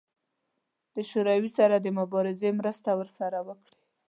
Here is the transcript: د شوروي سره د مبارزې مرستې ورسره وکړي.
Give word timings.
د 0.95 0.97
شوروي 1.09 1.49
سره 1.57 1.75
د 1.79 1.87
مبارزې 1.99 2.49
مرستې 2.59 2.91
ورسره 2.99 3.39
وکړي. 3.47 3.77